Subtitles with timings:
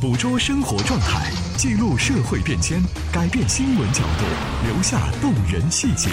[0.00, 2.80] 捕捉生活状态，记录社会变迁，
[3.12, 4.24] 改变新闻角度，
[4.66, 6.08] 留下动人细节。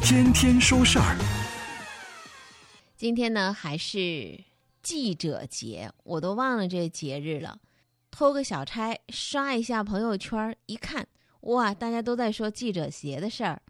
[0.00, 1.18] 天天说事儿。
[2.96, 4.38] 今天呢，还是
[4.84, 7.58] 记者节，我都忘了这节日了。
[8.12, 11.08] 偷个小差，刷一下朋友圈，一看，
[11.40, 13.60] 哇，大家都在说记者节的事儿。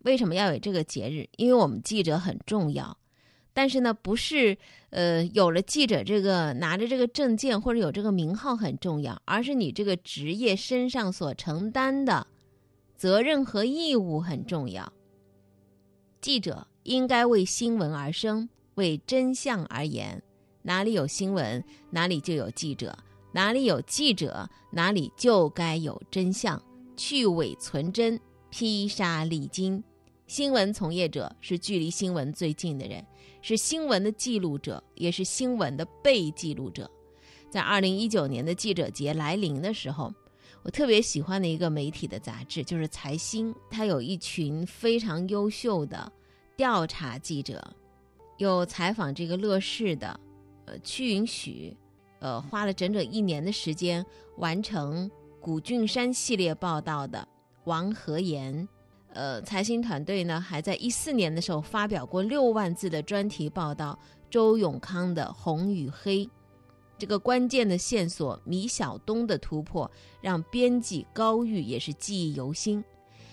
[0.00, 1.26] 为什么要有这个节日？
[1.38, 2.98] 因为我们记者很重要。
[3.60, 4.56] 但是呢，不是
[4.88, 12.26] 呃，有了记者这个拿着这个证件或者有这个名号很重要，而是你这个职业身上所承担的
[12.96, 14.90] 责任和义务很重要。
[16.22, 20.22] 记者应该为新闻而生，为真相而言。
[20.62, 22.90] 哪里有新闻，哪里就有记者；
[23.34, 26.58] 哪里有记者，哪里就该有真相。
[26.96, 28.18] 去伪存真，
[28.48, 29.84] 披沙沥金。
[30.26, 33.04] 新闻从业者是距离新闻最近的人。
[33.42, 36.90] 是新闻的记录者，也是新闻的被记录者。
[37.50, 40.12] 在二零一九年的记者节来临的时候，
[40.62, 46.12] 我特别喜欢的一个媒体的杂志就是《财新》，它有一群非常优秀的
[46.56, 47.74] 调查记者，
[48.36, 50.20] 有采访这个乐视的，
[50.66, 51.76] 呃，屈云许，
[52.20, 54.04] 呃，花了整整一年的时间
[54.36, 57.26] 完成古俊山系列报道的
[57.64, 58.68] 王和言。
[59.12, 63.98] 呃，财新团队呢，还在一四年的时候发表过六万字的专题报道
[64.30, 66.24] 周永康的《红与黑》，
[66.96, 72.82] 这个关键的线索米晓东的突破，让编辑高玉也是记忆犹新。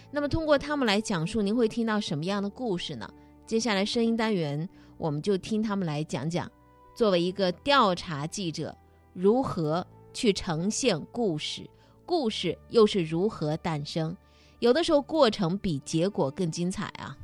[0.10, 3.08] 那么，通过他们来讲述，您会听到什么样的故事呢？
[3.46, 6.52] 接下来声音单元，我们就听他们来讲讲，
[6.96, 8.76] 作为一个调查记者，
[9.14, 11.70] 如何去呈现故事，
[12.04, 14.18] 故事又是如何诞生。
[14.60, 17.16] 有的时候，过程比结果更精彩啊！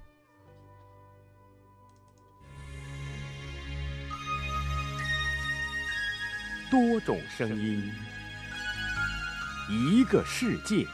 [6.70, 7.92] 多种声音，
[9.70, 10.88] 一个世界。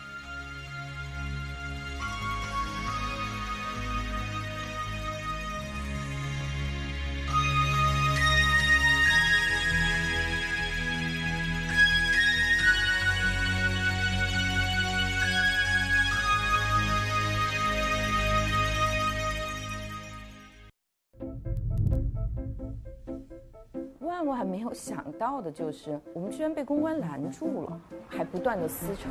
[24.29, 29.09] 我还没有想到的就是，我们居然被公关拦住了，还不断的撕扯。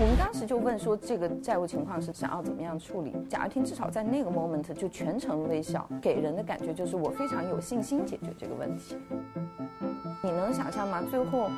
[0.00, 3.14] 我们当时就问说，这个债务情况是想要怎么样处理？
[3.28, 8.96] 贾跃亭至少在那个 moment 就全程微笑，给人的感觉就是我非常有信心解决这个问题。
[10.22, 11.02] 你能想象吗？
[11.10, 11.50] 最后，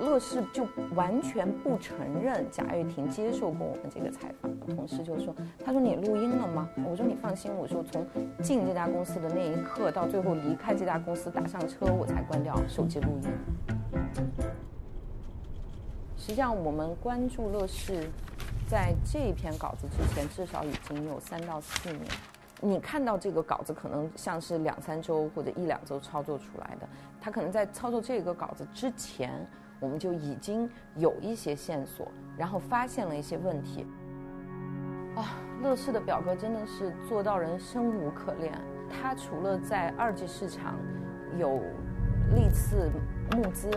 [0.00, 0.66] 乐视就
[0.96, 4.49] 完全不承认贾跃亭接受过我们这个采访。
[4.66, 5.34] 同事就说
[5.64, 8.06] ：“他说你录音了吗？”我说：“你放心，我说从
[8.42, 13.30] 进这家公司的那一刻到最后离开这家公司打上车，我才关掉手机录音。”
[16.16, 18.08] 实际上，我们关注乐视，
[18.68, 22.04] 在这篇稿子之前，至少已经有三到四年。
[22.62, 26.86] 你看到这个稿子，可能像是两三周或者一两周操作出来的。
[27.18, 29.32] 他可能在操作这个稿子之前，
[29.80, 32.06] 我们就已经有一些线索，
[32.36, 33.86] 然后发现了一些问题。
[35.16, 38.52] 啊，乐视的表哥真的是做到人生无可恋。
[38.88, 40.76] 他除了在二级市场
[41.38, 41.60] 有
[42.34, 42.90] 历次
[43.32, 43.70] 募资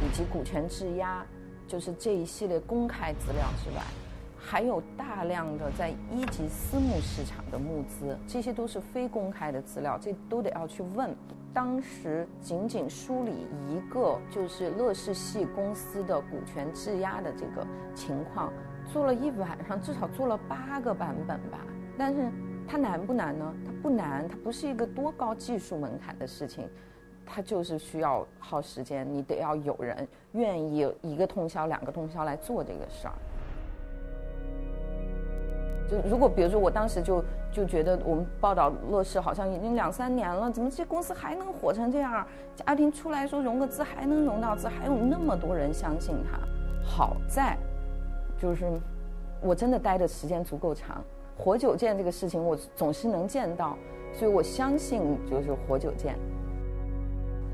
[0.00, 1.24] 以及股权质押，
[1.66, 3.82] 就是这一系列公开资料之外。
[4.44, 11.14] 还有大量的在一级私募市场的募资，这些都是非公开的资料，这都得要去问。
[11.54, 18.50] 当时仅仅梳理一个就是乐视系公司的股权质押的这个情况，
[18.90, 21.58] 做了一晚上，至少做了八个版本吧。
[21.98, 22.30] 但是
[22.66, 23.54] 它难不难呢？
[23.66, 26.66] 它不难，它不是一个多高技术门槛的事情，
[27.26, 33.14] 它就是需要耗时间，你得要有人愿意一个通宵、两个通宵来做这个事儿。
[36.08, 42.26] 如果比如说我当时就就觉得我们报道乐视好像已经两三年了，怎么这公司还能火成这样？
[42.54, 46.38] 家庭出来说融个资还能融到资，还有那么多人相信他。
[46.84, 47.56] 好在，
[48.38, 48.66] 就是
[49.40, 51.02] 我真的待的时间足够长，
[51.36, 53.76] 活久见这个事情我总是能见到，
[54.12, 56.16] 所以我相信就是活久见。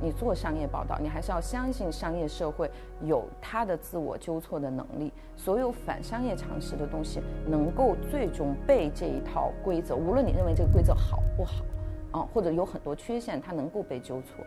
[0.00, 2.70] 你做商业报道，你还是要相信商业社会
[3.02, 5.12] 有它的自我纠错的能力。
[5.36, 11.64] 所有反商业常识的东西，能够最终被这一套规则，无论你认为这个规则好不好，
[12.12, 14.44] 啊，或者有很多缺陷，它能够被纠错。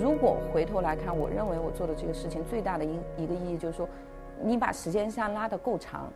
[0.00, 3.88] 如果回头来看，我认为我做的这个事情最大的一一个意义就是说，
[4.42, 6.10] 你把时间线拉得够长，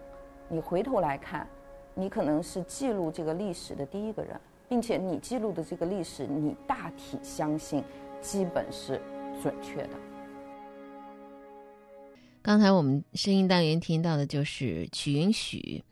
[0.49, 1.47] 你回头来看，
[1.95, 4.41] 你可能是记录这个历史的第一个人。
[4.69, 7.83] 并且你记录的这个历史，你大体相信，
[8.21, 9.01] 基本是
[9.43, 9.91] 准确的。
[12.43, 15.85] 刚才我们声音单元听到的就是曲云许，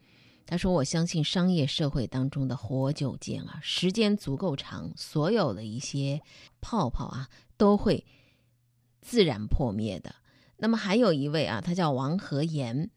[0.47, 6.21] 他说：“我相信商业社会当中的活久见啊，时间足够长，所有的一些
[6.61, 8.05] 泡泡啊都会
[9.01, 10.15] 自然破灭的。”
[10.59, 12.91] 那么还有一位啊，他叫王和言。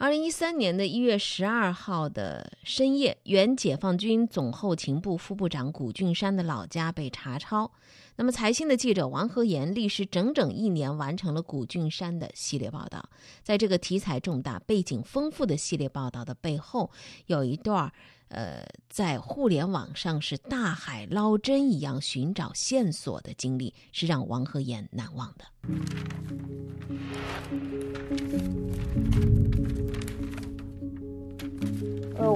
[0.00, 7.68] 二零一三年的一月十二号的深夜，原解放军总后勤部副部长古俊山的老家被查抄。
[8.14, 13.10] 那么，财新的记者王和言历时整整一年完成了古俊山的系列报道。
[13.42, 16.92] 在这个题材重大、背景丰富的系列报道的背后，
[17.26, 17.92] 有一段
[18.28, 26.57] 呃，在互联网上是大海捞针一样寻找线索的经历，是让王和言难忘的。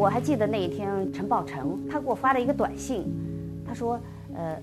[0.03, 3.05] 我还记得那一天，陈宝成他给我发了一个短信，
[3.65, 3.97] 他说
[4.35, 4.61] ：“呃，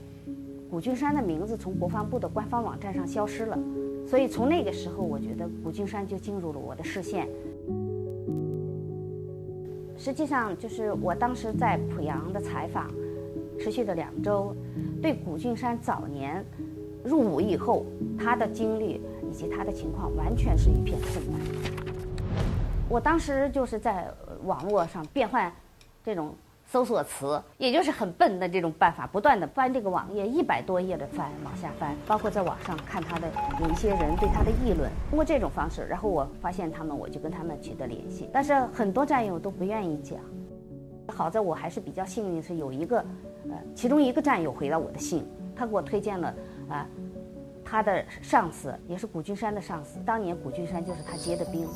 [0.69, 3.57] 古俊山的名字从国防部的官方网站上消失了。”
[4.06, 7.25] 所以从那个时候，我觉得古俊山就进入了我的视线。
[9.97, 12.91] 实际上，就是我当时在濮阳的采访，
[13.57, 14.53] 持续了两周，
[15.01, 16.44] 对古俊山早年
[17.01, 17.86] 入伍以后
[18.18, 19.00] 他的经历
[19.31, 21.39] 以及他的情况，完全是一片空白。
[22.89, 24.13] 我当时就是在。
[24.44, 25.51] 网络上变换
[26.03, 26.33] 这种
[26.65, 33.27] 搜索词，也就是很笨的这种办法，不断的翻这个网页，一百多页的翻，往下翻，包括在网上看他的
[33.59, 40.19] 有一些人对他的议论，通过这种方式，然后我发现他们，我就跟他们取得联系，但是很多战友都不愿意讲。
[41.07, 42.97] 好在我还是比较幸运，是有一个，
[43.50, 46.36] 呃，其中一个战友回了我的信，他给我推荐了
[46.69, 46.88] 啊，
[47.65, 51.68] 他的上司也是古君山的上司，当年古君山就是他接的兵。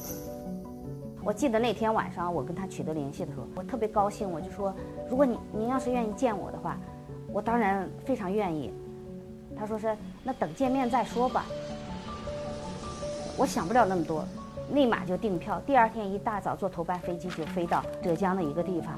[1.25, 4.75] 我记得那天晚上，我跟他取得联系的时候，我特别高兴，我就说
[5.09, 6.77] ：“如果你您要是愿意见我的话，
[7.31, 8.73] 我当然非常愿意。”
[9.55, 11.45] 他说是那等见面再说吧。
[13.37, 14.25] 我想不了那么多，
[14.71, 18.93] 立马就订票，第二天一大早坐头班飞机就飞到浙江的一个地方，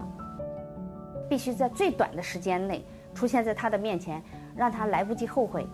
[1.30, 2.84] 必须在最短的时间内
[3.14, 4.20] 出现在他的面前，
[4.56, 5.68] 让他来不及后悔。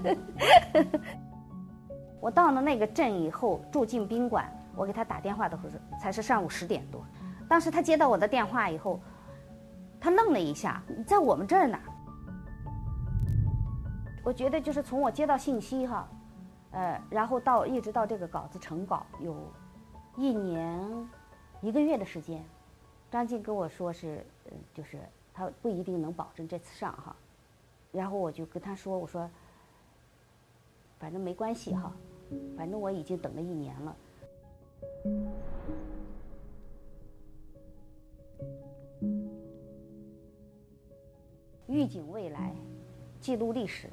[2.20, 4.46] 我到了那个镇以后，住进宾馆。
[4.76, 7.02] 我给他打电话的时候才是上午十点多，
[7.48, 9.00] 当时他接到我的电话以后，
[9.98, 11.78] 他愣了一下：“在我们这儿呢？”
[14.22, 16.08] 我觉得就是从我接到信息哈，
[16.72, 19.34] 呃，然后到一直到这个稿子成稿有
[20.16, 21.08] 一年
[21.60, 22.44] 一个月的时间，
[23.10, 25.00] 张静跟我说是，呃，就是
[25.32, 27.16] 他不一定能保证这次上哈，
[27.92, 29.30] 然后我就跟他说：“我说，
[30.98, 31.92] 反正没关系哈，
[32.56, 33.96] 反正我已经等了一年了。”
[41.86, 42.52] 预警未来，
[43.20, 43.88] 记录历史，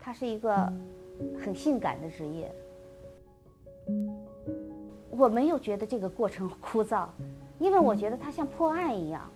[0.00, 0.70] 它是一个
[1.40, 2.52] 很性感的职业。
[5.10, 7.06] 我没有觉得这个过程枯燥，
[7.60, 9.30] 因为我觉得它像破案一样，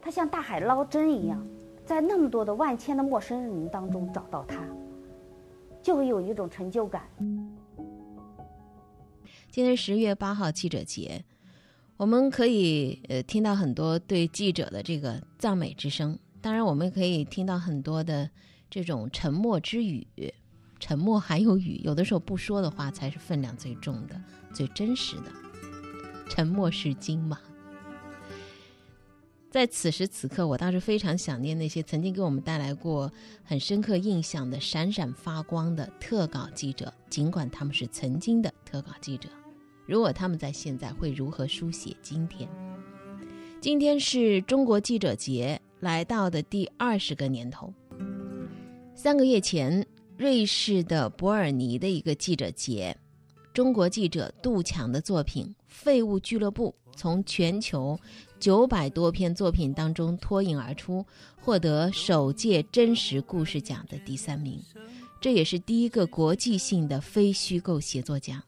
[0.00, 1.46] 它像大海捞针一样，
[1.84, 4.66] 在那么多的万千的陌生人当中找到它，
[5.82, 7.06] 就会有一种成就感。
[9.50, 11.22] 今天十月八号记者节，
[11.98, 18.28] 我们可以呃听到很多对记者的这个赞美之声，当然我们可以听到很多的
[18.68, 20.06] 这种沉默之语。
[20.78, 24.20] 沉默还有语，有的时候不说的话才是分量最重的、
[24.52, 25.32] 最真实的。
[26.28, 27.40] 沉默是金嘛。
[29.50, 33.10] 在此时此刻，我倒是非常想念那些曾经给我们带来过
[33.42, 39.30] 很深刻印象的闪闪发光的特稿记者，尽管他们是曾经的特稿记者。
[39.86, 42.46] 如果他们在现在会如何书写今天？
[43.62, 47.70] 今天是中国记者节来到的第二十个年头。
[48.94, 49.86] 三个月前，
[50.16, 52.96] 瑞士的伯尔尼的一个记者节，
[53.52, 58.00] 中国记者杜强的作品《废物俱乐部》从全球
[58.40, 61.04] 九百多篇作品当中脱颖而出，
[61.38, 64.58] 获得首届真实故事奖的第三名。
[65.20, 68.42] 这也是第一个国际性的非虚构写作奖。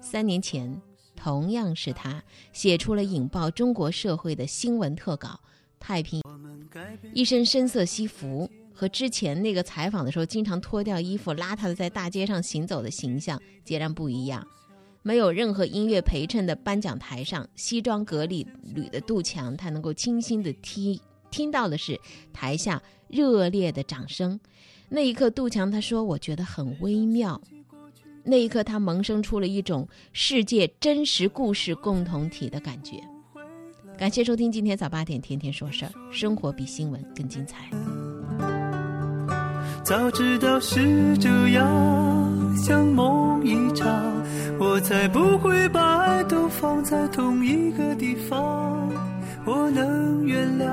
[0.00, 0.82] 三年前，
[1.14, 2.20] 同样是他
[2.52, 5.28] 写出了引爆中国社会的新闻特稿
[5.78, 6.20] 《太平》。
[7.12, 14.46] 一身深色西服，和之前那个采访的时候经常脱掉衣服、邋遢的在大街上行走的形象截然不一样。
[15.02, 20.98] 没有任何音乐陪衬的颁奖台上，西装革履履的杜强，他能够清新的听
[21.30, 22.00] 听到的是
[22.32, 24.40] 台下热烈的掌声。
[24.88, 27.40] 那一刻，杜强他说：“我觉得很微妙。”
[28.24, 33.02] 那一刻，他萌生出了一种世界真实故事共同体的感觉。
[33.96, 37.68] 感谢收听今天早八点，天天说事儿，生活比新闻更精彩。
[39.84, 43.88] 早知道是这样，像梦一场。
[44.58, 48.90] 我才不会把爱都放在同一个地方。
[49.44, 50.66] 我能原谅